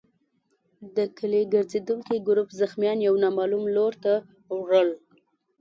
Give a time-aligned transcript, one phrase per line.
[0.95, 4.13] د کلي ګرزېدونکي ګروپ زخمیان يو نامعلوم لور ته
[4.59, 4.89] وړل.